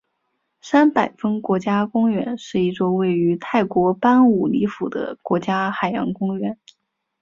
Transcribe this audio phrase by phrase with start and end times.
[0.61, 6.57] 三百峰国家公园是一座位于泰国班武里府的国家海洋公园。